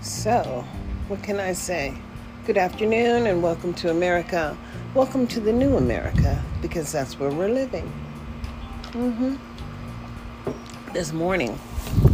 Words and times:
So, 0.00 0.64
what 1.08 1.22
can 1.22 1.38
I 1.38 1.52
say? 1.52 1.92
Good 2.46 2.56
afternoon 2.56 3.26
and 3.26 3.42
welcome 3.42 3.74
to 3.74 3.90
America. 3.90 4.56
Welcome 4.94 5.26
to 5.26 5.40
the 5.40 5.52
new 5.52 5.76
America 5.76 6.42
because 6.62 6.90
that's 6.90 7.18
where 7.18 7.28
we're 7.28 7.50
living. 7.50 7.92
Mm-hmm. 8.92 9.36
This 10.94 11.12
morning, 11.12 11.58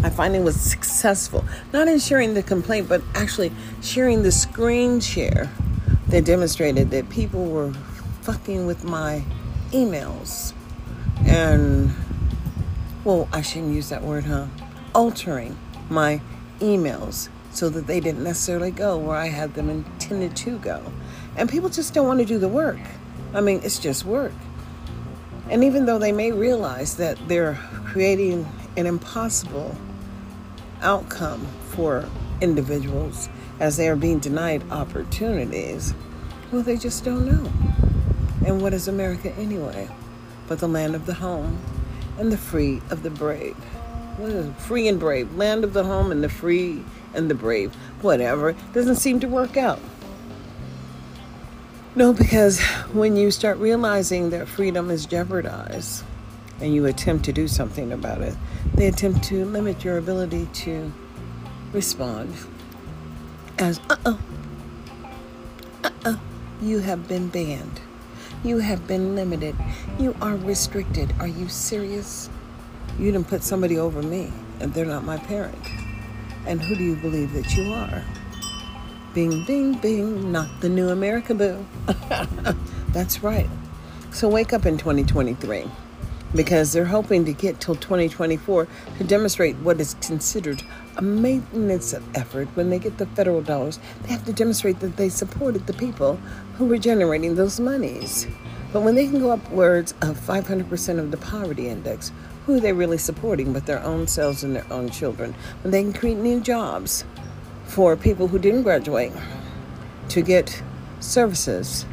I 0.02 0.10
finally 0.10 0.40
was 0.40 0.60
successful, 0.60 1.44
not 1.72 1.86
in 1.86 2.00
sharing 2.00 2.34
the 2.34 2.42
complaint, 2.42 2.88
but 2.88 3.02
actually 3.14 3.52
sharing 3.82 4.24
the 4.24 4.32
screen 4.32 4.98
share 4.98 5.48
that 6.08 6.24
demonstrated 6.24 6.90
that 6.90 7.08
people 7.08 7.44
were 7.44 7.72
fucking 8.22 8.66
with 8.66 8.82
my 8.82 9.22
emails 9.70 10.54
and, 11.24 11.92
well, 13.08 13.26
I 13.32 13.40
shouldn't 13.40 13.74
use 13.74 13.88
that 13.88 14.02
word, 14.02 14.24
huh? 14.24 14.48
Altering 14.94 15.56
my 15.88 16.20
emails 16.60 17.30
so 17.50 17.70
that 17.70 17.86
they 17.86 18.00
didn't 18.00 18.22
necessarily 18.22 18.70
go 18.70 18.98
where 18.98 19.16
I 19.16 19.28
had 19.28 19.54
them 19.54 19.70
intended 19.70 20.36
to 20.36 20.58
go. 20.58 20.82
And 21.34 21.48
people 21.48 21.70
just 21.70 21.94
don't 21.94 22.06
want 22.06 22.20
to 22.20 22.26
do 22.26 22.38
the 22.38 22.48
work. 22.48 22.78
I 23.32 23.40
mean, 23.40 23.62
it's 23.64 23.78
just 23.78 24.04
work. 24.04 24.34
And 25.48 25.64
even 25.64 25.86
though 25.86 25.98
they 25.98 26.12
may 26.12 26.32
realize 26.32 26.98
that 26.98 27.16
they're 27.28 27.54
creating 27.86 28.46
an 28.76 28.84
impossible 28.84 29.74
outcome 30.82 31.46
for 31.70 32.06
individuals 32.42 33.30
as 33.58 33.78
they 33.78 33.88
are 33.88 33.96
being 33.96 34.18
denied 34.18 34.70
opportunities, 34.70 35.94
well, 36.52 36.60
they 36.60 36.76
just 36.76 37.06
don't 37.06 37.24
know. 37.24 37.50
And 38.44 38.60
what 38.60 38.74
is 38.74 38.86
America 38.86 39.34
anyway? 39.36 39.88
But 40.46 40.58
the 40.58 40.68
land 40.68 40.94
of 40.94 41.06
the 41.06 41.14
home 41.14 41.58
and 42.18 42.32
the 42.32 42.36
free 42.36 42.82
of 42.90 43.02
the 43.02 43.10
brave. 43.10 43.56
What 44.16 44.30
is? 44.30 44.52
Free 44.64 44.88
and 44.88 44.98
brave. 44.98 45.34
Land 45.36 45.64
of 45.64 45.72
the 45.72 45.84
home 45.84 46.10
and 46.10 46.22
the 46.22 46.28
free 46.28 46.84
and 47.14 47.30
the 47.30 47.34
brave. 47.34 47.74
Whatever. 48.02 48.54
Doesn't 48.72 48.96
seem 48.96 49.20
to 49.20 49.28
work 49.28 49.56
out. 49.56 49.80
No, 51.94 52.12
because 52.12 52.60
when 52.92 53.16
you 53.16 53.30
start 53.30 53.58
realizing 53.58 54.30
that 54.30 54.48
freedom 54.48 54.90
is 54.90 55.06
jeopardized 55.06 56.04
and 56.60 56.74
you 56.74 56.86
attempt 56.86 57.24
to 57.26 57.32
do 57.32 57.48
something 57.48 57.92
about 57.92 58.20
it, 58.20 58.34
they 58.74 58.86
attempt 58.86 59.24
to 59.24 59.44
limit 59.44 59.84
your 59.84 59.98
ability 59.98 60.46
to 60.52 60.92
respond 61.72 62.34
as, 63.58 63.80
uh 63.90 63.96
oh, 64.06 64.18
uh 65.84 65.90
oh, 66.04 66.20
you 66.62 66.78
have 66.78 67.08
been 67.08 67.28
banned. 67.28 67.80
You 68.44 68.58
have 68.58 68.86
been 68.86 69.16
limited. 69.16 69.56
You 69.98 70.14
are 70.20 70.36
restricted. 70.36 71.12
Are 71.18 71.26
you 71.26 71.48
serious? 71.48 72.30
You 72.98 73.10
didn't 73.10 73.28
put 73.28 73.42
somebody 73.42 73.78
over 73.78 74.02
me, 74.02 74.32
and 74.60 74.72
they're 74.72 74.84
not 74.84 75.04
my 75.04 75.16
parent. 75.16 75.58
And 76.46 76.62
who 76.62 76.76
do 76.76 76.84
you 76.84 76.96
believe 76.96 77.32
that 77.32 77.56
you 77.56 77.72
are? 77.72 78.04
Bing, 79.12 79.44
bing, 79.44 79.74
bing, 79.78 80.30
not 80.30 80.48
the 80.60 80.68
new 80.68 80.88
America 80.88 81.34
boo. 81.34 81.66
That's 82.92 83.22
right. 83.22 83.48
So 84.12 84.28
wake 84.28 84.52
up 84.52 84.66
in 84.66 84.78
2023 84.78 85.68
because 86.34 86.72
they're 86.72 86.84
hoping 86.84 87.24
to 87.24 87.32
get 87.32 87.60
till 87.60 87.74
2024 87.74 88.68
to 88.98 89.04
demonstrate 89.04 89.56
what 89.56 89.80
is 89.80 89.94
considered 90.00 90.62
a 90.96 91.02
maintenance 91.02 91.94
effort 92.14 92.48
when 92.54 92.70
they 92.70 92.78
get 92.78 92.98
the 92.98 93.06
federal 93.06 93.40
dollars. 93.40 93.78
They 94.02 94.08
have 94.12 94.24
to 94.26 94.32
demonstrate 94.32 94.80
that 94.80 94.96
they 94.96 95.08
supported 95.08 95.66
the 95.66 95.72
people 95.72 96.16
who 96.56 96.66
were 96.66 96.78
generating 96.78 97.36
those 97.36 97.60
monies. 97.60 98.26
But 98.72 98.82
when 98.82 98.96
they 98.96 99.06
can 99.06 99.20
go 99.20 99.30
upwards 99.30 99.94
of 100.02 100.18
500% 100.18 100.98
of 100.98 101.10
the 101.10 101.16
poverty 101.16 101.68
index, 101.68 102.12
who 102.44 102.56
are 102.56 102.60
they 102.60 102.72
really 102.72 102.98
supporting 102.98 103.52
but 103.52 103.66
their 103.66 103.82
own 103.82 104.06
selves 104.06 104.44
and 104.44 104.54
their 104.54 104.70
own 104.70 104.90
children? 104.90 105.34
When 105.62 105.70
they 105.70 105.82
can 105.82 105.92
create 105.92 106.18
new 106.18 106.40
jobs 106.40 107.04
for 107.64 107.96
people 107.96 108.28
who 108.28 108.38
didn't 108.38 108.62
graduate 108.62 109.12
to 110.10 110.22
get 110.22 110.62
services, 111.00 111.86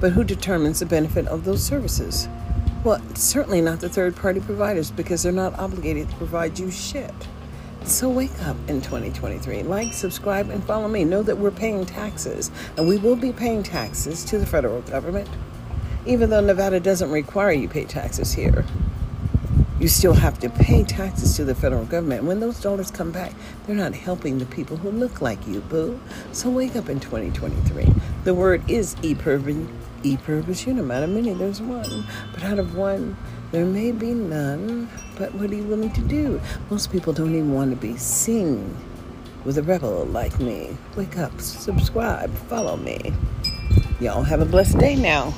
but 0.00 0.12
who 0.12 0.24
determines 0.24 0.80
the 0.80 0.86
benefit 0.86 1.26
of 1.28 1.44
those 1.44 1.62
services? 1.62 2.28
Well, 2.82 2.98
certainly 3.14 3.60
not 3.60 3.80
the 3.80 3.90
third 3.90 4.16
party 4.16 4.40
providers 4.40 4.90
because 4.90 5.22
they're 5.22 5.32
not 5.32 5.58
obligated 5.58 6.08
to 6.08 6.16
provide 6.16 6.58
you 6.58 6.70
shit. 6.70 7.12
So 7.84 8.08
wake 8.08 8.42
up 8.44 8.56
in 8.68 8.80
2023. 8.80 9.64
Like, 9.64 9.92
subscribe, 9.92 10.48
and 10.48 10.64
follow 10.64 10.88
me. 10.88 11.04
Know 11.04 11.22
that 11.22 11.36
we're 11.36 11.50
paying 11.50 11.84
taxes, 11.84 12.50
and 12.78 12.88
we 12.88 12.96
will 12.96 13.16
be 13.16 13.32
paying 13.32 13.62
taxes 13.62 14.24
to 14.24 14.38
the 14.38 14.46
federal 14.46 14.80
government. 14.82 15.28
Even 16.06 16.30
though 16.30 16.40
Nevada 16.40 16.80
doesn't 16.80 17.10
require 17.10 17.52
you 17.52 17.68
pay 17.68 17.84
taxes 17.84 18.32
here, 18.32 18.64
you 19.78 19.88
still 19.88 20.14
have 20.14 20.38
to 20.38 20.48
pay 20.48 20.82
taxes 20.82 21.36
to 21.36 21.44
the 21.44 21.54
federal 21.54 21.84
government. 21.84 22.24
When 22.24 22.40
those 22.40 22.60
dollars 22.60 22.90
come 22.90 23.12
back, 23.12 23.32
they're 23.66 23.76
not 23.76 23.94
helping 23.94 24.38
the 24.38 24.46
people 24.46 24.78
who 24.78 24.90
look 24.90 25.20
like 25.20 25.46
you, 25.46 25.60
boo. 25.60 26.00
So 26.32 26.48
wake 26.48 26.76
up 26.76 26.88
in 26.88 27.00
2023. 27.00 27.92
The 28.24 28.34
word 28.34 28.70
is 28.70 28.96
e-pervin 29.02 29.68
E 30.02 30.16
pluribus 30.16 30.66
unum. 30.66 30.90
Out 30.90 31.02
of 31.02 31.10
many, 31.10 31.34
there's 31.34 31.60
one. 31.60 32.06
But 32.32 32.42
out 32.42 32.58
of 32.58 32.74
one, 32.74 33.16
there 33.52 33.66
may 33.66 33.92
be 33.92 34.14
none. 34.14 34.88
But 35.18 35.34
what 35.34 35.50
are 35.50 35.54
you 35.54 35.64
willing 35.64 35.92
to 35.92 36.00
do? 36.02 36.40
Most 36.70 36.90
people 36.90 37.12
don't 37.12 37.34
even 37.34 37.52
want 37.52 37.70
to 37.70 37.76
be 37.76 37.96
seen 37.96 38.76
with 39.44 39.58
a 39.58 39.62
rebel 39.62 40.06
like 40.06 40.38
me. 40.40 40.76
Wake 40.96 41.18
up, 41.18 41.38
subscribe, 41.40 42.32
follow 42.48 42.76
me. 42.76 43.12
Y'all 44.00 44.22
have 44.22 44.40
a 44.40 44.46
blessed 44.46 44.78
day 44.78 44.94
now. 44.96 45.34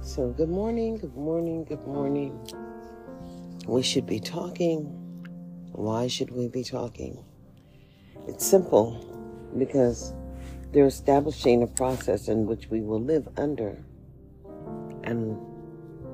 So, 0.00 0.30
good 0.36 0.48
morning, 0.48 0.96
good 0.96 1.16
morning, 1.16 1.64
good 1.64 1.86
morning. 1.86 2.38
We 3.66 3.82
should 3.82 4.06
be 4.06 4.20
talking. 4.20 5.03
Why 5.74 6.06
should 6.06 6.30
we 6.30 6.46
be 6.46 6.62
talking? 6.62 7.18
It's 8.28 8.46
simple 8.46 9.50
because 9.58 10.14
they're 10.72 10.86
establishing 10.86 11.64
a 11.64 11.66
process 11.66 12.28
in 12.28 12.46
which 12.46 12.70
we 12.70 12.80
will 12.80 13.02
live 13.02 13.28
under. 13.36 13.84
And 15.02 15.36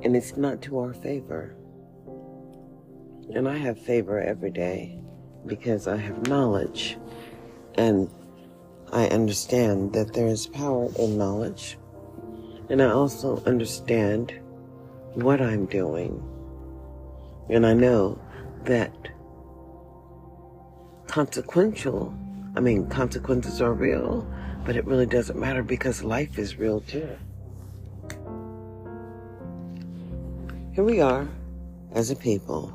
and 0.03 0.16
it's 0.16 0.38
not 0.38 0.62
to 0.62 0.78
our 0.78 0.94
favor. 0.94 1.54
And 3.34 3.47
I 3.47 3.59
have 3.59 3.78
favor 3.78 4.19
every 4.19 4.50
day 4.50 4.98
because 5.44 5.87
I 5.87 5.98
have 5.98 6.27
knowledge 6.27 6.97
and 7.75 8.10
I 8.91 9.09
understand 9.09 9.92
that 9.92 10.15
there 10.15 10.27
is 10.27 10.47
power 10.47 10.88
in 10.98 11.19
knowledge. 11.19 11.77
And 12.71 12.81
I 12.81 12.91
also 12.91 13.42
understand 13.44 14.32
what 15.12 15.42
I'm 15.42 15.66
doing. 15.66 16.22
And 17.50 17.66
I 17.66 17.75
know 17.75 18.19
that 18.65 19.10
consequential, 21.10 22.15
I 22.54 22.60
mean, 22.60 22.87
consequences 22.87 23.60
are 23.60 23.72
real, 23.72 24.25
but 24.65 24.76
it 24.76 24.87
really 24.87 25.06
doesn't 25.06 25.37
matter 25.37 25.60
because 25.60 26.04
life 26.04 26.38
is 26.38 26.56
real 26.56 26.82
too. 26.82 27.10
Here 30.72 30.84
we 30.84 31.00
are 31.00 31.28
as 31.91 32.12
a 32.12 32.16
people 32.16 32.72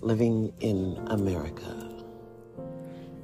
living 0.00 0.52
in 0.60 0.96
America. 1.08 1.90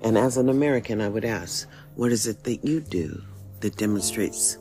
And 0.02 0.18
as 0.18 0.36
an 0.38 0.48
American, 0.48 1.00
I 1.00 1.08
would 1.08 1.24
ask, 1.24 1.68
what 1.94 2.10
is 2.10 2.26
it 2.26 2.42
that 2.42 2.64
you 2.64 2.80
do 2.80 3.22
that 3.60 3.76
demonstrates 3.76 4.58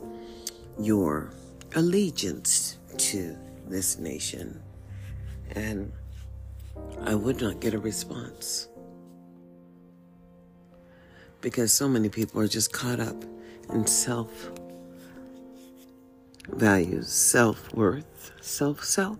your 0.78 1.32
allegiance 1.74 2.78
to 2.98 3.36
this 3.66 3.98
nation? 3.98 4.62
And 5.56 5.92
I 7.02 7.16
would 7.16 7.40
not 7.40 7.58
get 7.58 7.74
a 7.74 7.80
response 7.80 8.68
because 11.40 11.72
so 11.72 11.88
many 11.88 12.08
people 12.08 12.40
are 12.40 12.48
just 12.48 12.72
caught 12.72 13.00
up 13.00 13.24
in 13.72 13.86
self 13.86 14.50
values, 16.48 17.12
self 17.12 17.72
worth, 17.74 18.32
self 18.40 18.84
self, 18.84 19.18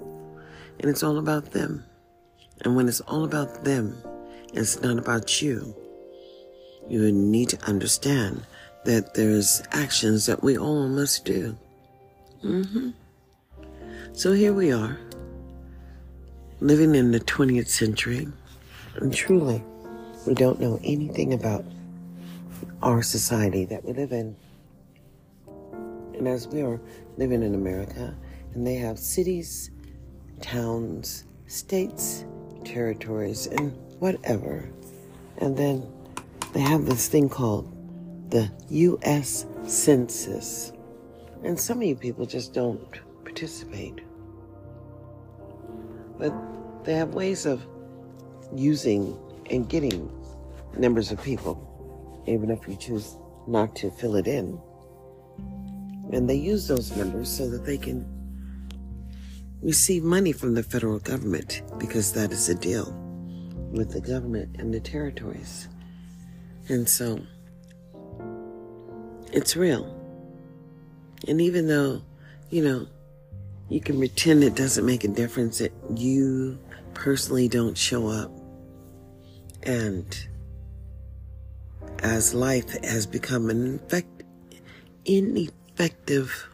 and 0.80 0.90
it's 0.90 1.02
all 1.02 1.18
about 1.18 1.52
them. 1.52 1.84
And 2.62 2.76
when 2.76 2.88
it's 2.88 3.00
all 3.02 3.24
about 3.24 3.64
them, 3.64 3.96
it's 4.52 4.80
not 4.82 4.98
about 4.98 5.40
you. 5.40 5.74
You 6.88 7.10
need 7.12 7.48
to 7.50 7.64
understand 7.64 8.44
that 8.84 9.14
there's 9.14 9.62
actions 9.72 10.26
that 10.26 10.42
we 10.42 10.58
all 10.58 10.88
must 10.88 11.24
do. 11.24 11.56
Mm-hmm. 12.42 12.90
So 14.12 14.32
here 14.32 14.52
we 14.52 14.72
are, 14.72 14.98
living 16.60 16.94
in 16.94 17.12
the 17.12 17.20
20th 17.20 17.68
century, 17.68 18.26
and 18.96 19.14
truly, 19.14 19.62
we 20.26 20.34
don't 20.34 20.60
know 20.60 20.80
anything 20.82 21.32
about 21.32 21.64
our 22.82 23.02
society 23.02 23.64
that 23.66 23.84
we 23.84 23.92
live 23.92 24.12
in. 24.12 24.36
And 26.14 26.28
as 26.28 26.48
we 26.48 26.62
are 26.62 26.80
living 27.16 27.42
in 27.42 27.54
America, 27.54 28.14
and 28.54 28.66
they 28.66 28.74
have 28.74 28.98
cities, 28.98 29.70
towns, 30.40 31.24
states, 31.46 32.24
territories, 32.64 33.46
and 33.46 33.72
whatever. 33.98 34.68
And 35.38 35.56
then 35.56 35.86
they 36.52 36.60
have 36.60 36.86
this 36.86 37.08
thing 37.08 37.28
called 37.28 37.70
the 38.30 38.50
U.S. 38.70 39.46
Census, 39.64 40.72
And 41.42 41.58
some 41.58 41.78
of 41.78 41.84
you 41.84 41.96
people 41.96 42.26
just 42.26 42.52
don't 42.52 43.00
participate. 43.24 44.00
But 46.18 46.32
they 46.84 46.94
have 46.94 47.14
ways 47.14 47.46
of 47.46 47.64
using 48.54 49.16
and 49.50 49.68
getting 49.68 50.10
numbers 50.76 51.10
of 51.10 51.22
people, 51.22 51.69
even 52.26 52.50
if 52.50 52.66
you 52.68 52.76
choose 52.76 53.16
not 53.46 53.74
to 53.76 53.90
fill 53.90 54.16
it 54.16 54.26
in. 54.26 54.60
And 56.12 56.28
they 56.28 56.34
use 56.34 56.66
those 56.66 56.94
numbers 56.96 57.28
so 57.28 57.48
that 57.50 57.64
they 57.64 57.78
can 57.78 58.06
receive 59.62 60.02
money 60.02 60.32
from 60.32 60.54
the 60.54 60.62
federal 60.62 60.98
government 60.98 61.62
because 61.78 62.12
that 62.14 62.32
is 62.32 62.48
a 62.48 62.54
deal 62.54 62.92
with 63.70 63.92
the 63.92 64.00
government 64.00 64.56
and 64.58 64.72
the 64.72 64.80
territories. 64.80 65.68
And 66.68 66.88
so 66.88 67.20
it's 69.32 69.56
real. 69.56 69.96
And 71.28 71.40
even 71.40 71.68
though, 71.68 72.02
you 72.50 72.64
know, 72.64 72.86
you 73.68 73.80
can 73.80 73.98
pretend 73.98 74.42
it 74.42 74.56
doesn't 74.56 74.84
make 74.84 75.04
a 75.04 75.08
difference 75.08 75.58
that 75.58 75.72
you 75.94 76.58
personally 76.94 77.48
don't 77.48 77.76
show 77.76 78.08
up. 78.08 78.32
And 79.62 80.06
as 82.02 82.34
life 82.34 82.70
has 82.84 83.06
become 83.06 83.50
an 83.50 83.66
infect, 83.66 84.24
ineffective 85.04 86.48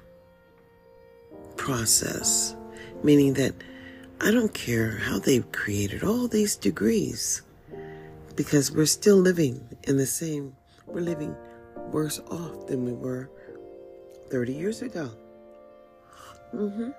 process, 1.57 2.57
meaning 3.03 3.35
that 3.35 3.55
I 4.21 4.31
don't 4.31 4.53
care 4.53 4.93
how 4.93 5.19
they've 5.19 5.51
created 5.53 6.03
all 6.03 6.29
these 6.29 6.57
degrees 6.57 7.43
because 8.35 8.71
we're 8.71 8.87
still 8.87 9.17
living 9.17 9.67
in 9.85 9.97
the 9.97 10.07
same, 10.07 10.57
we're 10.87 11.01
living 11.01 11.35
worse 11.91 12.21
off 12.31 12.67
than 12.67 12.85
we 12.85 12.93
were 12.93 13.31
30 14.31 14.53
years 14.53 14.83
ago. 14.83 15.11
Mm-hmm. 16.55 16.91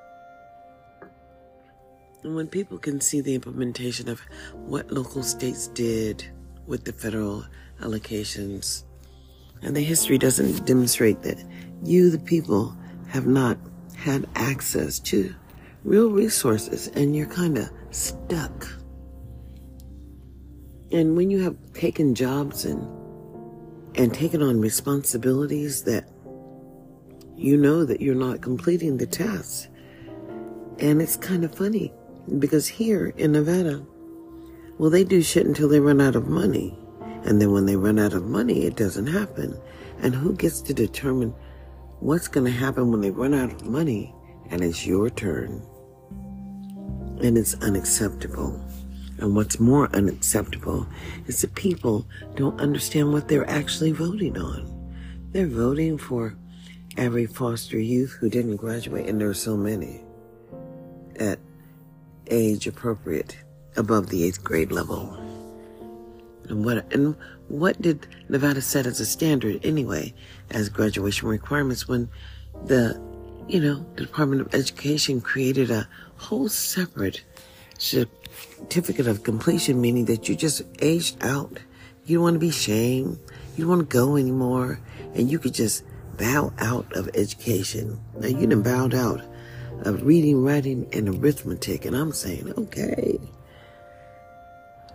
And 2.23 2.35
when 2.35 2.47
people 2.47 2.77
can 2.77 3.00
see 3.00 3.21
the 3.21 3.35
implementation 3.35 4.09
of 4.09 4.19
what 4.53 4.91
local 4.91 5.23
states 5.23 5.67
did 5.69 6.29
with 6.67 6.83
the 6.83 6.93
federal 6.93 7.45
allocations, 7.81 8.83
and 9.61 9.75
the 9.75 9.81
history 9.81 10.17
doesn't 10.17 10.65
demonstrate 10.65 11.23
that 11.23 11.43
you, 11.83 12.09
the 12.11 12.19
people, 12.19 12.75
have 13.07 13.25
not 13.25 13.57
had 13.95 14.27
access 14.35 14.99
to 14.99 15.33
real 15.83 16.11
resources 16.11 16.89
and 16.89 17.15
you're 17.15 17.25
kind 17.25 17.57
of 17.57 17.69
stuck. 17.91 18.67
And 20.91 21.17
when 21.17 21.31
you 21.31 21.41
have 21.43 21.55
taken 21.73 22.13
jobs 22.13 22.65
and 22.65 22.87
and 23.95 24.13
taken 24.13 24.43
on 24.43 24.61
responsibilities 24.61 25.83
that 25.83 26.07
you 27.35 27.57
know 27.57 27.83
that 27.85 28.01
you're 28.01 28.15
not 28.15 28.41
completing 28.41 28.97
the 28.97 29.07
tasks. 29.07 29.67
And 30.79 31.01
it's 31.01 31.15
kind 31.15 31.43
of 31.43 31.55
funny 31.55 31.93
because 32.39 32.67
here 32.67 33.07
in 33.17 33.31
Nevada, 33.31 33.85
well, 34.77 34.89
they 34.89 35.03
do 35.03 35.21
shit 35.21 35.45
until 35.45 35.68
they 35.68 35.79
run 35.79 36.01
out 36.01 36.15
of 36.15 36.27
money. 36.27 36.77
And 37.24 37.41
then 37.41 37.51
when 37.51 37.65
they 37.65 37.75
run 37.75 38.00
out 38.00 38.13
of 38.13 38.25
money, 38.25 38.65
it 38.65 38.75
doesn't 38.75 39.07
happen. 39.07 39.59
And 40.01 40.13
who 40.13 40.33
gets 40.33 40.62
to 40.62 40.74
determine 40.74 41.33
what's 42.00 42.27
going 42.27 42.45
to 42.45 42.51
happen 42.51 42.91
when 42.91 43.01
they 43.01 43.12
run 43.12 43.33
out 43.33 43.51
of 43.51 43.65
money 43.65 44.13
and 44.50 44.63
it's 44.63 44.85
your 44.85 45.09
turn? 45.09 45.62
And 47.21 47.38
it's 47.38 47.56
unacceptable. 47.56 48.62
And 49.18 49.35
what's 49.35 49.59
more 49.59 49.89
unacceptable 49.95 50.88
is 51.25 51.41
that 51.41 51.56
people 51.56 52.06
don't 52.35 52.62
understand 52.62 53.12
what 53.12 53.27
they're 53.27 53.50
actually 53.50 53.91
voting 53.91 54.38
on. 54.38 54.74
They're 55.31 55.47
voting 55.47 55.97
for 55.97 56.38
every 56.97 57.25
foster 57.25 57.79
youth 57.79 58.15
who 58.19 58.29
didn't 58.29 58.57
graduate, 58.57 59.09
and 59.09 59.19
there 59.19 59.29
are 59.29 59.33
so 59.33 59.57
many 59.57 60.01
at 61.19 61.39
age 62.29 62.68
appropriate 62.68 63.38
above 63.77 64.09
the 64.09 64.24
eighth 64.24 64.44
grade 64.44 64.71
level. 64.71 65.13
And 66.50 66.63
what 66.65 66.91
and 66.94 67.15
what 67.47 67.81
did 67.81 68.07
Nevada 68.29 68.62
set 68.62 68.85
as 68.85 69.00
a 69.00 69.06
standard 69.06 69.65
anyway 69.65 70.13
as 70.50 70.69
graduation 70.69 71.27
requirements 71.27 71.88
when 71.88 72.09
the 72.65 73.00
you 73.47 73.59
know 73.59 73.85
the 73.95 74.03
Department 74.03 74.41
of 74.41 74.53
Education 74.53 75.21
created 75.21 75.71
a 75.71 75.88
whole 76.18 76.50
separate 76.50 77.24
certificate 77.77 79.07
of 79.07 79.24
completion, 79.24 79.79
meaning 79.79 80.06
that 80.06 80.27
you 80.27 80.35
just 80.35 80.63
aged 80.79 81.24
out. 81.24 81.59
You 82.06 82.18
don't 82.18 82.24
want 82.24 82.35
to 82.35 82.39
be 82.39 82.51
shamed. 82.51 83.19
You 83.56 83.65
don't 83.65 83.77
want 83.77 83.89
to 83.89 83.94
go 83.94 84.15
anymore, 84.15 84.79
and 85.13 85.29
you 85.29 85.39
could 85.39 85.53
just 85.53 85.83
bow 86.18 86.53
out 86.57 86.91
of 86.94 87.09
education. 87.13 88.00
Now 88.19 88.27
you 88.27 88.47
done 88.47 88.63
bowed 88.63 88.95
out 88.95 89.21
of 89.81 90.03
reading, 90.03 90.44
writing, 90.44 90.88
and 90.94 91.09
arithmetic. 91.09 91.85
And 91.85 91.95
I'm 91.95 92.12
saying, 92.12 92.53
okay, 92.57 93.19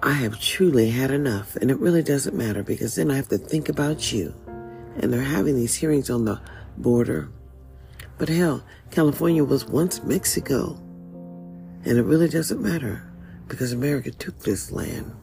I 0.02 0.12
have 0.14 0.40
truly 0.40 0.90
had 0.90 1.12
enough. 1.12 1.54
And 1.56 1.70
it 1.70 1.78
really 1.78 2.02
doesn't 2.02 2.36
matter 2.36 2.62
because 2.62 2.96
then 2.96 3.10
I 3.10 3.16
have 3.16 3.28
to 3.28 3.38
think 3.38 3.68
about 3.68 4.12
you. 4.12 4.34
And 4.96 5.12
they're 5.12 5.22
having 5.22 5.54
these 5.54 5.76
hearings 5.76 6.10
on 6.10 6.24
the 6.24 6.40
border. 6.76 7.30
But 8.18 8.28
hell, 8.28 8.64
California 8.90 9.44
was 9.44 9.64
once 9.64 10.02
Mexico. 10.02 10.74
And 11.84 11.98
it 11.98 12.02
really 12.02 12.28
doesn't 12.28 12.60
matter 12.60 13.08
because 13.46 13.72
America 13.72 14.10
took 14.10 14.38
this 14.40 14.72
land. 14.72 15.14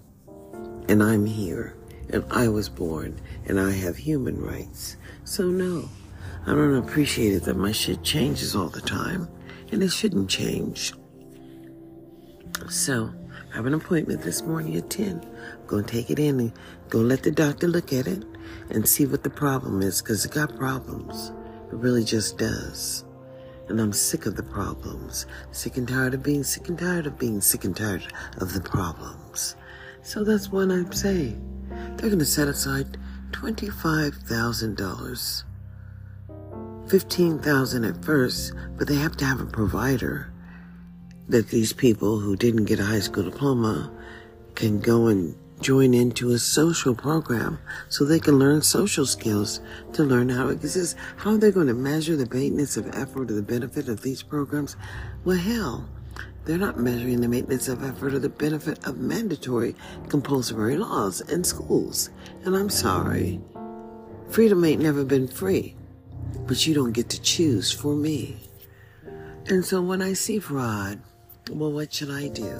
And 0.87 1.03
I'm 1.03 1.25
here. 1.25 1.75
And 2.09 2.23
I 2.31 2.47
was 2.47 2.69
born. 2.69 3.19
And 3.45 3.59
I 3.59 3.71
have 3.71 3.97
human 3.97 4.41
rights. 4.41 4.95
So 5.25 5.43
no, 5.43 5.89
I 6.47 6.51
don't 6.51 6.75
appreciate 6.75 7.33
it 7.33 7.43
that 7.43 7.57
my 7.57 7.73
shit 7.73 8.01
changes 8.01 8.55
all 8.55 8.69
the 8.69 8.81
time 8.81 9.27
and 9.71 9.83
it 9.83 9.91
shouldn't 9.91 10.29
change. 10.29 10.93
So, 12.69 13.13
I 13.51 13.55
have 13.55 13.65
an 13.65 13.73
appointment 13.73 14.21
this 14.21 14.43
morning 14.43 14.75
at 14.75 14.91
10. 14.91 15.23
I'm 15.23 15.65
going 15.65 15.83
to 15.83 15.91
take 15.91 16.11
it 16.11 16.19
in 16.19 16.39
and 16.39 16.53
go 16.89 16.99
let 16.99 17.23
the 17.23 17.31
doctor 17.31 17.67
look 17.67 17.91
at 17.91 18.05
it 18.05 18.23
and 18.69 18.87
see 18.87 19.07
what 19.07 19.23
the 19.23 19.29
problem 19.29 19.81
is 19.81 20.01
because 20.01 20.23
it 20.23 20.31
got 20.31 20.55
problems. 20.55 21.31
It 21.71 21.75
really 21.75 22.03
just 22.03 22.37
does. 22.37 23.05
And 23.67 23.81
I'm 23.81 23.91
sick 23.91 24.27
of 24.27 24.35
the 24.35 24.43
problems. 24.43 25.25
Sick 25.51 25.77
and 25.77 25.87
tired 25.87 26.13
of 26.13 26.21
being 26.21 26.43
sick 26.43 26.69
and 26.69 26.77
tired 26.77 27.07
of 27.07 27.17
being 27.17 27.41
sick 27.41 27.63
and 27.63 27.75
tired 27.75 28.05
of 28.37 28.53
the 28.53 28.61
problems. 28.61 29.55
So 30.03 30.23
that's 30.23 30.51
what 30.51 30.71
I'm 30.71 30.91
saying. 30.91 31.43
They're 31.97 32.09
going 32.09 32.19
to 32.19 32.25
set 32.25 32.47
aside 32.47 32.99
$25,000 33.31 35.43
15,000 36.89 37.85
at 37.85 38.03
first, 38.03 38.53
but 38.77 38.87
they 38.87 38.95
have 38.95 39.15
to 39.17 39.25
have 39.25 39.39
a 39.39 39.45
provider 39.45 40.33
that 41.29 41.49
these 41.49 41.73
people 41.73 42.19
who 42.19 42.35
didn't 42.35 42.65
get 42.65 42.79
a 42.79 42.85
high 42.85 42.99
school 42.99 43.23
diploma 43.23 43.91
can 44.55 44.79
go 44.79 45.07
and 45.07 45.35
join 45.61 45.93
into 45.93 46.31
a 46.31 46.39
social 46.39 46.95
program 46.95 47.59
so 47.89 48.03
they 48.03 48.19
can 48.19 48.39
learn 48.39 48.61
social 48.61 49.05
skills 49.05 49.61
to 49.93 50.03
learn 50.03 50.29
how 50.29 50.49
it 50.49 50.53
exists. 50.53 50.95
How 51.17 51.31
are 51.31 51.37
they 51.37 51.51
going 51.51 51.67
to 51.67 51.73
measure 51.73 52.15
the 52.15 52.33
maintenance 52.33 52.77
of 52.77 52.87
effort 52.95 53.31
or 53.31 53.35
the 53.35 53.41
benefit 53.41 53.89
of 53.89 54.01
these 54.01 54.23
programs? 54.23 54.75
Well, 55.23 55.37
hell, 55.37 55.89
they're 56.45 56.57
not 56.57 56.79
measuring 56.79 57.21
the 57.21 57.27
maintenance 57.27 57.67
of 57.67 57.83
effort 57.83 58.13
or 58.13 58.19
the 58.19 58.29
benefit 58.29 58.85
of 58.85 58.97
mandatory 58.97 59.75
compulsory 60.07 60.77
laws 60.77 61.21
in 61.21 61.43
schools. 61.43 62.09
And 62.43 62.55
I'm 62.55 62.69
sorry. 62.69 63.39
Freedom 64.29 64.63
ain't 64.63 64.81
never 64.81 65.03
been 65.03 65.27
free 65.27 65.75
but 66.49 66.65
you 66.65 66.73
don't 66.73 66.93
get 66.93 67.09
to 67.09 67.21
choose 67.21 67.71
for 67.71 67.95
me. 67.95 68.37
And 69.47 69.63
so 69.63 69.81
when 69.83 70.01
I 70.01 70.13
see 70.13 70.39
fraud, 70.39 70.99
well, 71.49 71.71
what 71.71 71.93
should 71.93 72.11
I 72.11 72.27
do? 72.27 72.59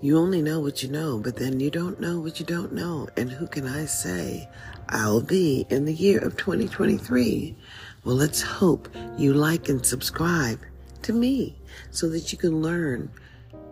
You 0.00 0.18
only 0.18 0.42
know 0.42 0.60
what 0.60 0.82
you 0.82 0.90
know, 0.90 1.18
but 1.18 1.36
then 1.36 1.60
you 1.60 1.70
don't 1.70 1.98
know 1.98 2.20
what 2.20 2.38
you 2.38 2.44
don't 2.44 2.74
know. 2.74 3.08
And 3.16 3.30
who 3.30 3.46
can 3.46 3.66
I 3.66 3.86
say 3.86 4.48
I'll 4.90 5.22
be 5.22 5.66
in 5.70 5.86
the 5.86 5.94
year 5.94 6.18
of 6.18 6.36
2023? 6.36 7.56
Well, 8.04 8.16
let's 8.16 8.42
hope 8.42 8.88
you 9.16 9.32
like 9.32 9.70
and 9.70 9.84
subscribe 9.84 10.60
to 11.02 11.12
me 11.14 11.56
so 11.90 12.08
that 12.10 12.32
you 12.32 12.38
can 12.38 12.60
learn 12.60 13.10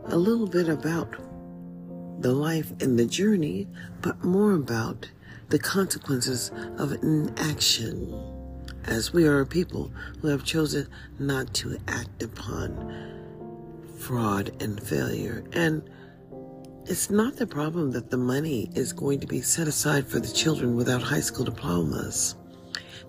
a 0.07 0.17
little 0.17 0.47
bit 0.47 0.69
about 0.69 1.15
the 2.23 2.33
life 2.33 2.71
and 2.81 2.99
the 2.99 3.05
journey, 3.05 3.69
but 4.01 4.25
more 4.25 4.53
about 4.53 5.11
the 5.51 5.59
consequences 5.59 6.51
of 6.79 6.93
inaction, 7.03 8.11
as 8.87 9.13
we 9.13 9.27
are 9.27 9.41
a 9.41 9.47
people 9.47 9.93
who 10.21 10.29
have 10.29 10.45
chosen 10.45 10.89
not 11.19 11.53
to 11.53 11.77
act 11.89 12.23
upon 12.23 13.12
fraud 14.03 14.51
and 14.61 14.83
failure. 14.83 15.45
And 15.53 15.89
it's 16.87 17.11
not 17.11 17.37
the 17.37 17.47
problem 17.47 17.93
that 17.93 18.11
the 18.11 18.17
money 18.17 18.69
is 18.75 18.93
going 18.93 19.21
to 19.21 19.27
be 19.27 19.41
set 19.41 19.69
aside 19.69 20.09
for 20.09 20.19
the 20.19 20.33
children 20.33 20.75
without 20.77 21.03
high 21.03 21.21
school 21.21 21.45
diplomas. 21.45 22.35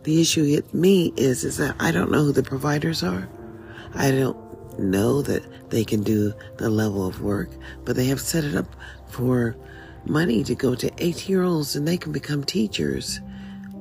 The 0.03 0.21
issue 0.21 0.43
hit 0.43 0.73
me 0.73 1.11
is, 1.17 1.43
is 1.43 1.57
that 1.57 1.75
I 1.79 1.91
don't 1.91 2.11
know 2.11 2.25
who 2.25 2.31
the 2.31 2.43
providers 2.43 3.03
are. 3.03 3.27
I 3.95 4.11
don't 4.11 4.37
know 4.79 5.21
that 5.23 5.69
they 5.69 5.83
can 5.83 6.03
do 6.03 6.33
the 6.57 6.69
level 6.69 7.07
of 7.07 7.21
work, 7.21 7.49
but 7.85 7.95
they 7.95 8.05
have 8.05 8.21
set 8.21 8.43
it 8.43 8.55
up 8.55 8.75
for 9.07 9.55
money 10.05 10.43
to 10.43 10.55
go 10.55 10.75
to 10.75 10.91
eight 10.97 11.27
year 11.27 11.43
olds 11.43 11.75
and 11.75 11.87
they 11.87 11.97
can 11.97 12.11
become 12.11 12.43
teachers 12.43 13.21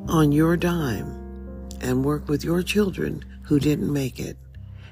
on 0.09 0.33
your 0.33 0.57
dime 0.57 1.09
and 1.81 2.05
work 2.05 2.29
with 2.29 2.45
your 2.45 2.63
children 2.63 3.25
who 3.43 3.59
didn't 3.59 3.93
make 3.93 4.19
it. 4.19 4.37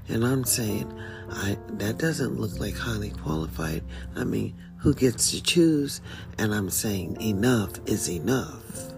And 0.09 0.25
I'm 0.25 0.45
saying, 0.45 0.93
I, 1.31 1.57
that 1.75 1.99
doesn't 1.99 2.41
look 2.41 2.59
like 2.59 2.77
highly 2.77 3.11
qualified. 3.11 3.85
I 4.17 4.25
mean, 4.25 4.57
who 4.79 4.95
gets 4.95 5.31
to 5.31 5.43
choose? 5.43 6.01
And 6.39 6.55
I'm 6.55 6.71
saying 6.71 7.21
enough 7.21 7.73
is 7.87 8.09
enough. 8.09 8.93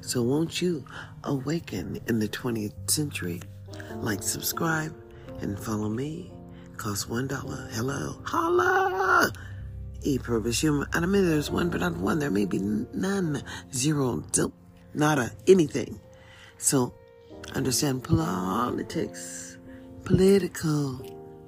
So 0.00 0.22
won't 0.22 0.62
you 0.62 0.84
awaken 1.24 2.00
in 2.06 2.18
the 2.18 2.28
20th 2.28 2.90
century? 2.90 3.42
Like, 3.96 4.22
subscribe, 4.22 4.94
and 5.40 5.58
follow 5.58 5.88
me. 5.88 6.32
Cost 6.78 7.10
one 7.10 7.26
dollar. 7.26 7.68
Hello. 7.72 8.20
Holla! 8.24 9.32
E 10.02 10.16
purpose 10.18 10.60
human. 10.60 10.86
I 10.92 11.00
mean, 11.00 11.28
there's 11.28 11.50
one, 11.50 11.70
but 11.70 11.80
not 11.80 11.96
one. 11.96 12.20
There 12.20 12.30
may 12.30 12.44
be 12.44 12.60
none. 12.60 13.42
Zero. 13.74 14.22
Zip, 14.34 14.52
nada. 14.94 15.32
Anything. 15.46 16.00
So, 16.56 16.94
understand 17.54 18.04
politics, 18.04 19.57
political 20.04 21.00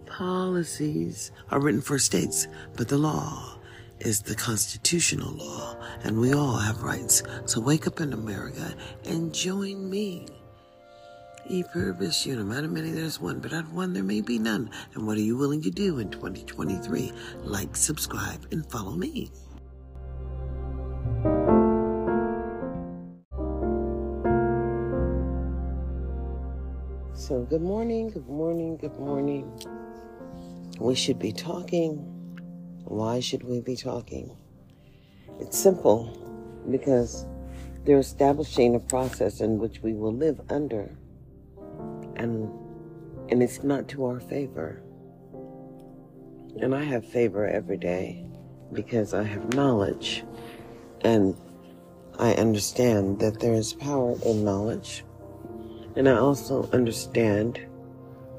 policies 0.07 1.33
are 1.50 1.61
written 1.61 1.80
for 1.80 1.99
states, 1.99 2.49
but 2.76 2.88
the 2.88 2.99
law 2.99 3.57
is 4.00 4.23
the 4.23 4.35
constitutional 4.35 5.33
law, 5.33 5.76
and 6.04 6.19
we 6.19 6.33
all 6.33 6.57
have 6.57 6.83
rights. 6.83 7.23
So 7.47 7.61
wake 7.61 7.87
up 7.87 8.00
in 8.00 8.12
America 8.12 8.75
and 9.04 9.33
join 9.35 9.88
me. 9.88 10.26
E 11.49 11.64
pluribus 11.73 12.26
unum. 12.26 12.52
Out 12.52 12.64
of 12.64 12.71
many 12.71 12.90
there's 12.90 13.21
one, 13.21 13.40
but 13.40 13.52
out 13.52 13.64
of 13.64 13.75
one 13.75 13.92
there 13.92 14.04
may 14.04 14.21
be 14.21 14.38
none. 14.38 14.71
And 14.95 15.07
what 15.07 15.16
are 15.16 15.23
you 15.23 15.37
willing 15.37 15.62
to 15.62 15.71
do 15.71 15.99
in 15.99 16.11
2023? 16.11 17.12
Like, 17.42 17.76
subscribe, 17.76 18.47
and 18.52 18.64
follow 18.71 18.92
me. 18.92 19.30
Good 27.50 27.62
morning, 27.62 28.09
good 28.11 28.28
morning, 28.28 28.76
good 28.76 28.97
morning. 28.97 29.61
We 30.78 30.95
should 30.95 31.19
be 31.19 31.33
talking. 31.33 31.97
Why 32.85 33.19
should 33.19 33.42
we 33.42 33.61
be 33.61 33.75
talking? 33.75 34.37
It's 35.40 35.59
simple 35.59 36.16
because 36.71 37.26
they're 37.85 37.99
establishing 37.99 38.76
a 38.76 38.78
process 38.78 39.40
in 39.40 39.59
which 39.59 39.83
we 39.83 39.95
will 39.95 40.14
live 40.14 40.40
under 40.49 40.97
and 42.14 42.49
and 43.30 43.42
it's 43.42 43.64
not 43.64 43.88
to 43.88 44.04
our 44.04 44.21
favor. 44.21 44.80
And 46.61 46.73
I 46.73 46.85
have 46.85 47.04
favor 47.04 47.49
every 47.49 47.78
day 47.78 48.25
because 48.73 49.12
I 49.12 49.25
have 49.25 49.54
knowledge 49.54 50.23
and 51.00 51.35
I 52.16 52.33
understand 52.35 53.19
that 53.19 53.40
there 53.40 53.54
is 53.54 53.73
power 53.73 54.14
in 54.25 54.45
knowledge. 54.45 55.02
And 55.97 56.09
I 56.09 56.16
also 56.16 56.68
understand 56.73 57.61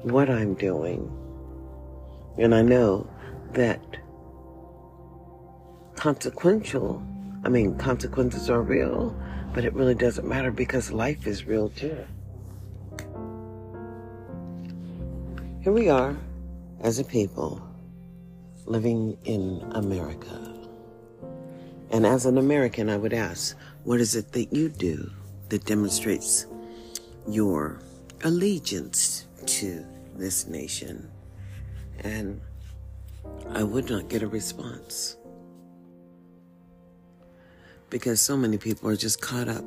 what 0.02 0.28
I'm 0.30 0.54
doing. 0.54 1.10
And 2.38 2.54
I 2.54 2.62
know 2.62 3.08
that 3.52 3.80
consequential, 5.94 7.02
I 7.44 7.48
mean, 7.48 7.76
consequences 7.76 8.48
are 8.50 8.62
real, 8.62 9.14
but 9.54 9.64
it 9.64 9.74
really 9.74 9.94
doesn't 9.94 10.26
matter 10.26 10.50
because 10.50 10.90
life 10.90 11.26
is 11.26 11.44
real 11.44 11.68
too. 11.68 11.96
Here 15.60 15.72
we 15.72 15.88
are 15.88 16.16
as 16.80 16.98
a 16.98 17.04
people 17.04 17.62
living 18.66 19.16
in 19.24 19.62
America. 19.72 20.52
And 21.90 22.06
as 22.06 22.26
an 22.26 22.38
American, 22.38 22.88
I 22.88 22.96
would 22.96 23.12
ask, 23.12 23.56
what 23.84 24.00
is 24.00 24.16
it 24.16 24.32
that 24.32 24.52
you 24.52 24.70
do 24.70 25.10
that 25.50 25.64
demonstrates 25.66 26.46
your 27.26 27.80
allegiance 28.24 29.26
to 29.46 29.84
this 30.16 30.46
nation? 30.46 31.10
And 32.00 32.40
I 33.50 33.62
would 33.62 33.88
not 33.88 34.08
get 34.08 34.22
a 34.22 34.26
response. 34.26 35.16
Because 37.90 38.20
so 38.20 38.36
many 38.36 38.58
people 38.58 38.88
are 38.88 38.96
just 38.96 39.20
caught 39.20 39.48
up 39.48 39.64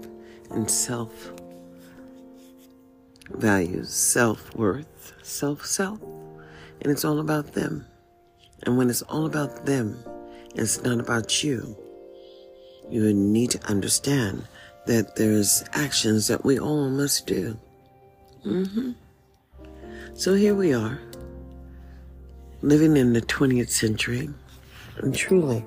in 0.51 0.67
self 0.67 1.31
values, 3.29 3.93
self 3.93 4.55
worth, 4.55 5.13
self 5.21 5.65
self, 5.65 5.99
and 6.81 6.91
it's 6.91 7.05
all 7.05 7.19
about 7.19 7.53
them. 7.53 7.85
And 8.63 8.77
when 8.77 8.89
it's 8.89 9.01
all 9.03 9.25
about 9.25 9.65
them, 9.65 9.97
it's 10.55 10.81
not 10.83 10.99
about 10.99 11.43
you. 11.43 11.77
You 12.89 13.13
need 13.13 13.51
to 13.51 13.63
understand 13.67 14.47
that 14.87 15.15
there's 15.15 15.63
actions 15.73 16.27
that 16.27 16.45
we 16.45 16.59
all 16.59 16.89
must 16.89 17.27
do. 17.27 17.57
Mm-hmm. 18.45 18.91
So 20.13 20.33
here 20.33 20.55
we 20.55 20.73
are, 20.73 20.99
living 22.61 22.95
in 22.95 23.13
the 23.13 23.21
20th 23.21 23.69
century, 23.69 24.29
and 24.97 25.13
truly, 25.13 25.65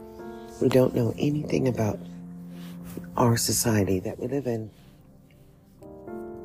we 0.60 0.68
don't 0.68 0.94
know 0.94 1.14
anything 1.18 1.68
about 1.68 1.98
our 3.16 3.36
society 3.36 4.00
that 4.00 4.18
we 4.18 4.28
live 4.28 4.46
in. 4.46 4.70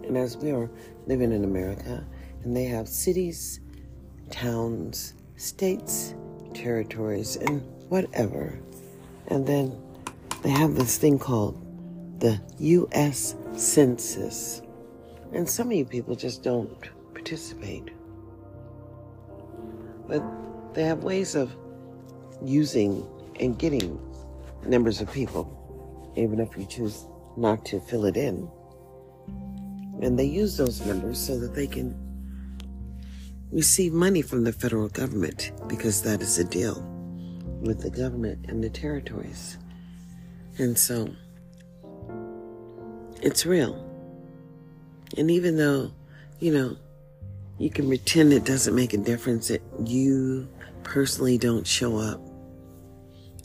And 0.04 0.18
as 0.18 0.36
we 0.38 0.52
are 0.52 0.70
living 1.08 1.32
in 1.32 1.44
America, 1.44 2.04
and 2.44 2.56
they 2.56 2.66
have 2.66 2.88
cities, 2.90 3.62
towns, 4.32 5.14
states, 5.38 6.14
territories, 6.54 7.38
and 7.38 7.62
whatever. 7.90 8.60
And 9.28 9.48
then 9.48 9.82
they 10.42 10.50
have 10.50 10.76
this 10.76 10.98
thing 10.98 11.20
called 11.20 11.63
the 12.24 12.40
U.S. 12.60 13.36
Census. 13.52 14.62
And 15.34 15.48
some 15.48 15.68
of 15.68 15.74
you 15.74 15.84
people 15.84 16.16
just 16.16 16.42
don't 16.42 16.90
participate. 17.14 17.92
But 20.08 20.24
they 20.74 20.84
have 20.84 21.04
ways 21.04 21.36
of 21.36 21.54
using 22.42 23.06
and 23.42 23.60
getting 23.60 24.00
numbers 24.66 25.02
of 25.02 25.12
people, 25.12 26.14
even 26.16 26.40
if 26.40 26.58
you 26.58 26.66
choose 26.66 27.06
not 27.36 27.66
to 27.66 27.82
fill 27.82 28.06
it 28.06 28.16
in. 28.16 28.50
And 30.02 30.18
they 30.18 30.24
use 30.24 30.56
those 30.56 30.86
numbers 30.86 31.20
so 31.20 31.38
that 31.40 31.54
they 31.54 31.68
can 31.68 31.94
receive 33.52 33.92
money 33.92 34.22
from 34.22 34.46
the 34.46 34.54
federal 34.54 34.88
government 34.88 35.52
because 35.68 36.02
that 36.04 36.22
is 36.22 36.40
a 36.40 36.46
deal 36.46 36.82
with 37.60 37.82
the 37.82 37.90
government 37.90 38.46
and 38.48 38.64
the 38.64 38.70
territories. 38.70 39.58
And 40.58 40.78
so 40.78 41.14
it's 43.24 43.46
real. 43.46 43.74
And 45.18 45.32
even 45.32 45.56
though, 45.58 45.92
you 46.40 46.54
know, 46.54 46.76
you 47.58 47.70
can 47.70 47.88
pretend 47.88 48.34
it 48.34 48.44
doesn't 48.44 48.76
make 48.76 48.94
a 48.94 48.98
difference 48.98 49.48
that 49.48 49.62
you 49.86 50.50
personally 50.84 51.38
don't 51.38 51.66
show 51.66 51.98
up. 51.98 52.20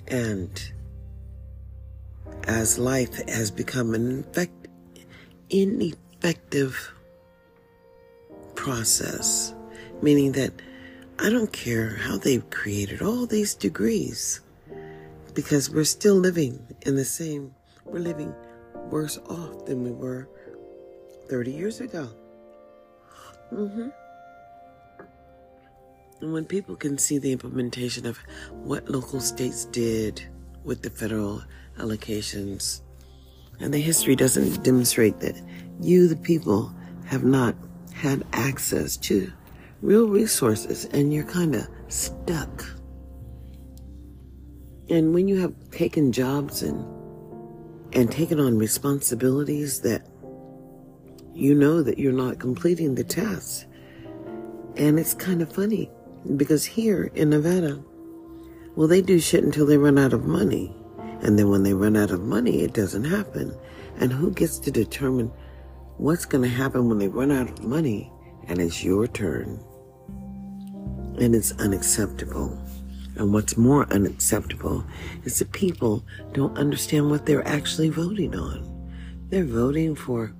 And 0.08 0.50
as 2.44 2.78
life 2.78 3.14
has 3.28 3.50
become 3.50 3.94
an 3.94 4.10
infect, 4.10 4.68
ineffective 5.48 6.92
process, 8.56 9.54
meaning 10.02 10.32
that 10.32 10.52
I 11.20 11.30
don't 11.30 11.52
care 11.52 11.96
how 11.96 12.18
they've 12.18 12.48
created 12.50 13.00
all 13.00 13.26
these 13.26 13.54
degrees 13.54 14.40
because 15.34 15.70
we're 15.70 15.84
still 15.84 16.16
living 16.16 16.66
in 16.82 16.96
the 16.96 17.04
same, 17.04 17.54
we're 17.84 18.00
living 18.00 18.34
worse 18.90 19.18
off 19.28 19.66
than 19.66 19.82
we 19.84 19.92
were 19.92 20.28
30 21.28 21.52
years 21.52 21.80
ago. 21.80 22.08
Mm-hmm. 23.52 23.88
And 26.20 26.32
when 26.32 26.44
people 26.44 26.74
can 26.74 26.98
see 26.98 27.18
the 27.18 27.32
implementation 27.32 28.06
of 28.06 28.18
what 28.50 28.88
local 28.88 29.20
states 29.20 29.66
did 29.66 30.26
with 30.64 30.82
the 30.82 30.90
federal 30.90 31.42
allocations, 31.78 32.82
and 33.60 33.72
the 33.72 33.78
history 33.78 34.16
doesn't 34.16 34.62
demonstrate 34.64 35.20
that 35.20 35.40
you, 35.80 36.08
the 36.08 36.16
people, 36.16 36.72
have 37.06 37.24
not 37.24 37.54
had 37.94 38.24
access 38.32 38.96
to 38.96 39.32
real 39.80 40.08
resources 40.08 40.86
and 40.86 41.12
you're 41.12 41.24
kind 41.24 41.54
of 41.54 41.66
stuck. 41.88 42.64
And 44.90 45.14
when 45.14 45.28
you 45.28 45.36
have 45.40 45.54
taken 45.70 46.12
jobs 46.12 46.62
and 46.62 46.84
and 47.92 48.10
taking 48.10 48.40
on 48.40 48.58
responsibilities 48.58 49.80
that 49.80 50.06
you 51.34 51.54
know 51.54 51.82
that 51.82 51.98
you're 51.98 52.12
not 52.12 52.38
completing 52.38 52.94
the 52.94 53.04
task. 53.04 53.66
And 54.76 54.98
it's 54.98 55.14
kind 55.14 55.40
of 55.40 55.52
funny 55.52 55.90
because 56.36 56.64
here 56.64 57.10
in 57.14 57.30
Nevada, 57.30 57.82
well, 58.76 58.88
they 58.88 59.00
do 59.00 59.18
shit 59.18 59.44
until 59.44 59.66
they 59.66 59.76
run 59.76 59.98
out 59.98 60.12
of 60.12 60.24
money. 60.24 60.74
And 61.20 61.38
then 61.38 61.48
when 61.48 61.62
they 61.62 61.74
run 61.74 61.96
out 61.96 62.10
of 62.10 62.22
money, 62.22 62.62
it 62.62 62.74
doesn't 62.74 63.04
happen. 63.04 63.56
And 63.98 64.12
who 64.12 64.30
gets 64.30 64.58
to 64.60 64.70
determine 64.70 65.32
what's 65.96 66.24
going 66.24 66.42
to 66.42 66.56
happen 66.56 66.88
when 66.88 66.98
they 66.98 67.08
run 67.08 67.32
out 67.32 67.50
of 67.50 67.64
money 67.64 68.12
and 68.46 68.60
it's 68.60 68.84
your 68.84 69.06
turn? 69.06 69.60
And 71.18 71.34
it's 71.34 71.52
unacceptable. 71.58 72.56
And 73.18 73.32
what's 73.32 73.56
more 73.56 73.84
unacceptable 73.92 74.84
is 75.24 75.40
that 75.40 75.50
people 75.50 76.04
don't 76.32 76.56
understand 76.56 77.10
what 77.10 77.26
they're 77.26 77.46
actually 77.46 77.88
voting 77.88 78.36
on. 78.36 78.64
They're 79.28 79.44
voting 79.44 79.96
for 79.96 80.32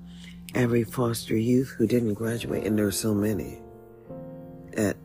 every 0.54 0.84
foster 0.84 1.36
youth 1.36 1.74
who 1.76 1.88
didn't 1.88 2.14
graduate, 2.14 2.64
and 2.64 2.78
there 2.78 2.86
are 2.86 2.92
so 2.92 3.14
many 3.14 3.58
at 4.76 4.96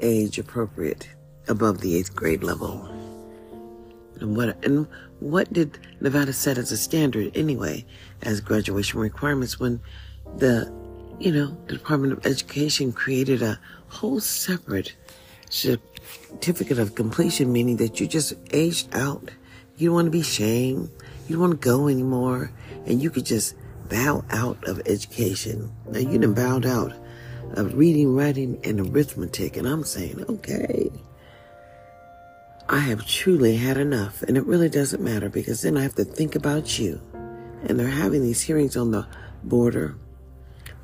age 0.00 0.38
appropriate 0.38 1.08
above 1.48 1.80
the 1.80 1.96
eighth 1.96 2.14
grade 2.14 2.44
level. 2.44 2.86
And 4.20 4.36
what 4.36 4.64
and 4.64 4.86
what 5.18 5.52
did 5.52 5.78
Nevada 6.00 6.32
set 6.32 6.58
as 6.58 6.70
a 6.70 6.76
standard 6.76 7.36
anyway 7.36 7.84
as 8.22 8.40
graduation 8.40 9.00
requirements 9.00 9.58
when 9.58 9.80
the 10.36 10.72
you 11.18 11.32
know 11.32 11.56
the 11.66 11.74
Department 11.74 12.12
of 12.12 12.26
Education 12.26 12.92
created 12.92 13.42
a 13.42 13.58
whole 13.88 14.20
separate 14.20 14.94
certificate 16.28 16.78
of 16.78 16.94
completion, 16.94 17.52
meaning 17.52 17.76
that 17.76 18.00
you 18.00 18.06
just 18.06 18.34
aged 18.52 18.94
out. 18.94 19.30
You 19.76 19.88
don't 19.88 19.94
want 19.94 20.06
to 20.06 20.10
be 20.10 20.22
shamed. 20.22 20.90
You 21.28 21.36
don't 21.36 21.40
want 21.40 21.60
to 21.60 21.68
go 21.68 21.88
anymore, 21.88 22.50
and 22.86 23.02
you 23.02 23.10
could 23.10 23.26
just 23.26 23.54
bow 23.88 24.24
out 24.30 24.62
of 24.64 24.80
education. 24.86 25.72
Now 25.88 25.98
you 25.98 26.18
done 26.18 26.34
bowed 26.34 26.66
out 26.66 26.92
of 27.54 27.74
reading, 27.74 28.14
writing, 28.14 28.60
and 28.64 28.80
arithmetic, 28.80 29.56
and 29.56 29.66
I'm 29.66 29.84
saying, 29.84 30.24
okay. 30.28 30.90
I 32.68 32.78
have 32.78 33.06
truly 33.06 33.56
had 33.56 33.76
enough, 33.76 34.22
and 34.22 34.36
it 34.36 34.46
really 34.46 34.68
doesn't 34.68 35.02
matter 35.02 35.28
because 35.28 35.60
then 35.62 35.76
I 35.76 35.82
have 35.82 35.94
to 35.96 36.04
think 36.04 36.34
about 36.34 36.78
you. 36.78 37.00
And 37.64 37.78
they're 37.78 37.86
having 37.88 38.22
these 38.22 38.40
hearings 38.40 38.76
on 38.76 38.90
the 38.90 39.06
border. 39.44 39.96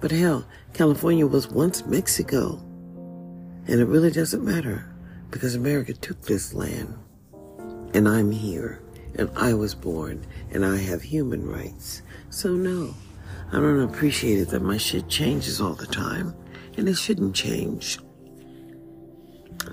But 0.00 0.10
hell, 0.10 0.46
California 0.74 1.26
was 1.26 1.48
once 1.48 1.84
Mexico. 1.86 2.62
And 3.66 3.80
it 3.80 3.86
really 3.86 4.10
doesn't 4.10 4.44
matter 4.44 4.86
because 5.30 5.54
America 5.54 5.92
took 5.92 6.20
this 6.22 6.54
land. 6.54 6.94
And 7.94 8.08
I'm 8.08 8.30
here. 8.30 8.82
And 9.14 9.30
I 9.36 9.54
was 9.54 9.74
born. 9.74 10.26
And 10.50 10.64
I 10.64 10.76
have 10.76 11.02
human 11.02 11.48
rights. 11.48 12.02
So 12.30 12.54
no, 12.54 12.94
I 13.52 13.56
don't 13.56 13.80
appreciate 13.80 14.38
it 14.38 14.48
that 14.50 14.62
my 14.62 14.76
shit 14.76 15.08
changes 15.08 15.60
all 15.60 15.74
the 15.74 15.86
time. 15.86 16.34
And 16.76 16.88
it 16.88 16.96
shouldn't 16.96 17.34
change. 17.34 17.98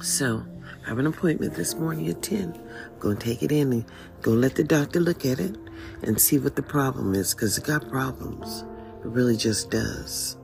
So, 0.01 0.45
I 0.85 0.89
have 0.89 0.99
an 0.99 1.07
appointment 1.07 1.53
this 1.53 1.75
morning 1.75 2.09
at 2.09 2.21
10. 2.21 2.53
I'm 2.53 2.99
going 2.99 3.17
to 3.17 3.23
take 3.23 3.43
it 3.43 3.51
in 3.51 3.71
and 3.71 3.85
go 4.21 4.31
let 4.31 4.55
the 4.55 4.63
doctor 4.63 4.99
look 4.99 5.25
at 5.25 5.39
it 5.39 5.55
and 6.01 6.19
see 6.19 6.37
what 6.37 6.55
the 6.55 6.63
problem 6.63 7.13
is 7.15 7.33
because 7.33 7.57
it 7.57 7.63
got 7.63 7.89
problems. 7.89 8.63
It 9.03 9.07
really 9.07 9.37
just 9.37 9.71
does. 9.71 10.37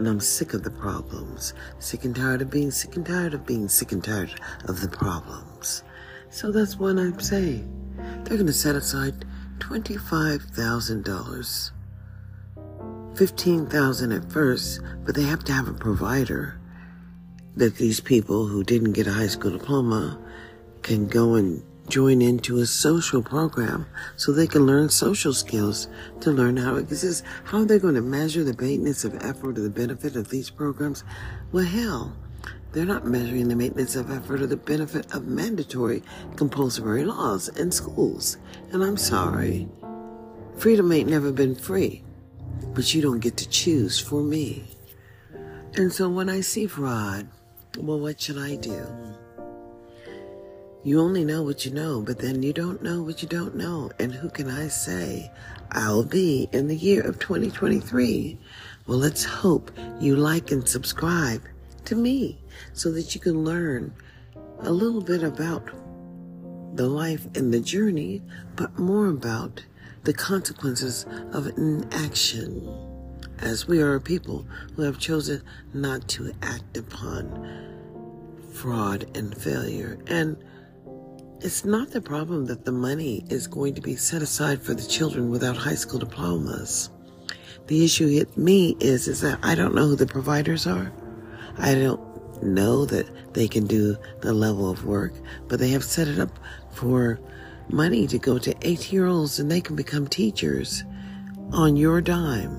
And 0.00 0.08
I'm 0.08 0.18
sick 0.18 0.54
of 0.54 0.62
the 0.62 0.70
problems. 0.70 1.52
Sick 1.78 2.06
and 2.06 2.16
tired 2.16 2.40
of 2.40 2.48
being 2.48 2.70
sick 2.70 2.96
and 2.96 3.04
tired 3.04 3.34
of 3.34 3.44
being 3.44 3.68
sick 3.68 3.92
and 3.92 4.02
tired 4.02 4.32
of 4.64 4.80
the 4.80 4.88
problems. 4.88 5.84
So 6.30 6.50
that's 6.50 6.78
what 6.78 6.98
I'm 6.98 7.20
saying. 7.20 7.68
They're 8.24 8.38
going 8.38 8.46
to 8.46 8.52
set 8.54 8.76
aside 8.76 9.26
$25,000. 9.58 11.70
15,000 13.14 14.12
at 14.12 14.32
first, 14.32 14.80
but 15.04 15.14
they 15.14 15.24
have 15.24 15.44
to 15.44 15.52
have 15.52 15.68
a 15.68 15.74
provider 15.74 16.58
that 17.56 17.76
these 17.76 18.00
people 18.00 18.46
who 18.46 18.64
didn't 18.64 18.92
get 18.92 19.06
a 19.06 19.12
high 19.12 19.26
school 19.26 19.50
diploma 19.50 20.18
can 20.80 21.08
go 21.08 21.34
and 21.34 21.62
join 21.90 22.22
into 22.22 22.58
a 22.58 22.66
social 22.66 23.22
program 23.22 23.86
so 24.16 24.32
they 24.32 24.46
can 24.46 24.66
learn 24.66 24.88
social 24.88 25.34
skills 25.34 25.88
to 26.20 26.30
learn 26.30 26.56
how 26.56 26.72
to 26.72 26.76
exist. 26.78 27.24
How 27.44 27.58
are 27.58 27.64
they 27.64 27.78
going 27.78 27.96
to 27.96 28.00
measure 28.00 28.44
the 28.44 28.56
maintenance 28.62 29.04
of 29.04 29.16
effort 29.16 29.58
or 29.58 29.62
the 29.62 29.70
benefit 29.70 30.16
of 30.16 30.30
these 30.30 30.48
programs? 30.48 31.04
Well, 31.52 31.64
hell, 31.64 32.16
they're 32.72 32.84
not 32.84 33.06
measuring 33.06 33.48
the 33.48 33.56
maintenance 33.56 33.96
of 33.96 34.10
effort 34.10 34.40
or 34.40 34.46
the 34.46 34.56
benefit 34.56 35.12
of 35.12 35.26
mandatory 35.26 36.02
compulsory 36.36 37.04
laws 37.04 37.48
in 37.48 37.72
schools. 37.72 38.38
And 38.72 38.82
I'm 38.82 38.96
sorry, 38.96 39.68
freedom 40.56 40.92
ain't 40.92 41.10
never 41.10 41.32
been 41.32 41.56
free, 41.56 42.04
but 42.72 42.94
you 42.94 43.02
don't 43.02 43.20
get 43.20 43.36
to 43.38 43.48
choose 43.48 43.98
for 43.98 44.22
me. 44.22 44.64
And 45.74 45.92
so 45.92 46.08
when 46.08 46.28
I 46.28 46.40
see 46.40 46.66
fraud, 46.66 47.28
well, 47.78 47.98
what 47.98 48.20
should 48.20 48.38
I 48.38 48.56
do? 48.56 48.86
You 50.82 50.98
only 51.00 51.26
know 51.26 51.42
what 51.42 51.66
you 51.66 51.72
know, 51.72 52.00
but 52.00 52.20
then 52.20 52.42
you 52.42 52.54
don't 52.54 52.82
know 52.82 53.02
what 53.02 53.20
you 53.20 53.28
don't 53.28 53.54
know. 53.54 53.90
And 53.98 54.14
who 54.14 54.30
can 54.30 54.48
I 54.48 54.68
say 54.68 55.30
I'll 55.72 56.04
be 56.04 56.48
in 56.52 56.68
the 56.68 56.76
year 56.76 57.02
of 57.02 57.18
2023? 57.18 58.38
Well, 58.86 58.96
let's 58.96 59.22
hope 59.22 59.70
you 60.00 60.16
like 60.16 60.50
and 60.50 60.66
subscribe 60.66 61.42
to 61.84 61.94
me 61.94 62.38
so 62.72 62.90
that 62.92 63.14
you 63.14 63.20
can 63.20 63.44
learn 63.44 63.92
a 64.60 64.72
little 64.72 65.02
bit 65.02 65.22
about 65.22 65.68
the 66.76 66.88
life 66.88 67.26
and 67.34 67.52
the 67.52 67.60
journey, 67.60 68.22
but 68.56 68.78
more 68.78 69.08
about 69.08 69.62
the 70.04 70.14
consequences 70.14 71.04
of 71.32 71.46
inaction 71.58 72.74
as 73.38 73.68
we 73.68 73.82
are 73.82 73.96
a 73.96 74.00
people 74.00 74.46
who 74.76 74.82
have 74.82 74.98
chosen 74.98 75.42
not 75.74 76.08
to 76.08 76.32
act 76.40 76.78
upon 76.78 77.68
fraud 78.54 79.14
and 79.14 79.36
failure. 79.36 79.98
And 80.06 80.42
it's 81.42 81.64
not 81.64 81.90
the 81.90 82.02
problem 82.02 82.44
that 82.46 82.66
the 82.66 82.72
money 82.72 83.24
is 83.30 83.46
going 83.46 83.74
to 83.74 83.80
be 83.80 83.96
set 83.96 84.20
aside 84.20 84.62
for 84.62 84.74
the 84.74 84.86
children 84.86 85.30
without 85.30 85.56
high 85.56 85.74
school 85.74 85.98
diplomas. 85.98 86.90
The 87.66 87.82
issue 87.82 88.08
hit 88.08 88.36
me 88.36 88.76
is, 88.78 89.08
is 89.08 89.22
that 89.22 89.38
I 89.42 89.54
don't 89.54 89.74
know 89.74 89.88
who 89.88 89.96
the 89.96 90.06
providers 90.06 90.66
are. 90.66 90.92
I 91.56 91.74
don't 91.74 92.42
know 92.42 92.84
that 92.86 93.32
they 93.32 93.48
can 93.48 93.66
do 93.66 93.96
the 94.20 94.34
level 94.34 94.70
of 94.70 94.84
work, 94.84 95.14
but 95.48 95.58
they 95.58 95.68
have 95.68 95.84
set 95.84 96.08
it 96.08 96.18
up 96.18 96.38
for 96.72 97.18
money 97.70 98.06
to 98.08 98.18
go 98.18 98.38
to 98.38 98.54
18 98.60 98.92
year 98.92 99.06
olds 99.06 99.38
and 99.38 99.50
they 99.50 99.62
can 99.62 99.76
become 99.76 100.08
teachers 100.08 100.84
on 101.52 101.74
your 101.76 102.02
dime 102.02 102.56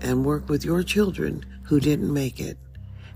and 0.00 0.24
work 0.24 0.48
with 0.48 0.64
your 0.64 0.82
children 0.82 1.44
who 1.64 1.80
didn't 1.80 2.12
make 2.12 2.40
it. 2.40 2.56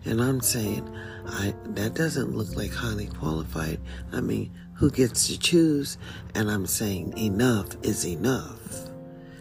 And 0.04 0.20
I'm 0.20 0.40
saying, 0.40 0.86
I, 1.26 1.54
that 1.68 1.94
doesn't 1.94 2.36
look 2.36 2.54
like 2.56 2.72
highly 2.72 3.06
qualified. 3.06 3.80
I 4.12 4.20
mean, 4.20 4.50
who 4.80 4.90
gets 4.90 5.28
to 5.28 5.38
choose? 5.38 5.98
And 6.34 6.50
I'm 6.50 6.66
saying 6.66 7.16
enough 7.18 7.76
is 7.82 8.06
enough. 8.06 8.88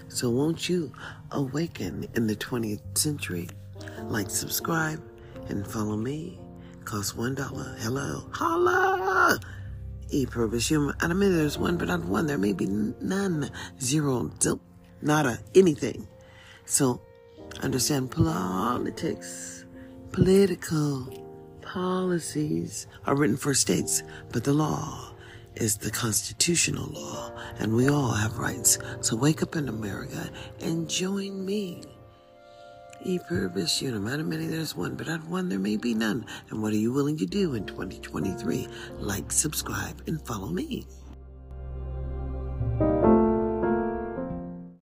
So 0.09 0.29
won't 0.29 0.67
you 0.67 0.91
awaken 1.31 2.09
in 2.13 2.27
the 2.27 2.35
20th 2.35 2.97
century? 2.97 3.47
Like, 4.03 4.29
subscribe, 4.29 5.01
and 5.47 5.65
follow 5.65 5.95
me. 5.95 6.37
Cost 6.83 7.15
one 7.15 7.35
dollar. 7.35 7.73
Hello. 7.79 8.25
Holla! 8.33 9.39
E 10.09 10.25
purpose. 10.25 10.71
And 10.71 10.93
I 10.99 11.07
mean, 11.13 11.33
there's 11.33 11.57
one, 11.57 11.77
but 11.77 11.87
not 11.87 12.03
one. 12.03 12.27
There 12.27 12.37
may 12.37 12.51
be 12.51 12.65
none. 12.65 13.49
Zero. 13.79 14.31
Nada. 15.01 15.39
Anything. 15.55 16.05
So 16.65 16.99
understand 17.61 18.11
politics, 18.11 19.63
political 20.11 21.07
policies 21.61 22.87
are 23.05 23.15
written 23.15 23.37
for 23.37 23.53
states, 23.53 24.03
but 24.31 24.43
the 24.43 24.53
law 24.53 25.13
is 25.59 25.77
the 25.77 25.91
constitutional 25.91 26.89
law, 26.91 27.31
and 27.59 27.75
we 27.75 27.89
all 27.89 28.11
have 28.11 28.37
rights. 28.37 28.79
So 29.01 29.15
wake 29.15 29.43
up 29.43 29.55
in 29.55 29.69
America 29.69 30.29
and 30.61 30.89
join 30.89 31.45
me. 31.45 31.83
E 33.03 33.19
pluribus 33.27 33.81
unum. 33.81 34.07
Out 34.07 34.19
of 34.19 34.27
many 34.27 34.47
there's 34.47 34.75
one, 34.75 34.95
but 34.95 35.07
out 35.07 35.19
of 35.19 35.29
one 35.29 35.49
there 35.49 35.59
may 35.59 35.77
be 35.77 35.93
none. 35.93 36.25
And 36.49 36.61
what 36.61 36.73
are 36.73 36.77
you 36.77 36.91
willing 36.91 37.17
to 37.17 37.25
do 37.25 37.53
in 37.55 37.65
2023? 37.65 38.67
Like, 38.99 39.31
subscribe, 39.31 40.01
and 40.07 40.21
follow 40.25 40.47
me. 40.47 40.85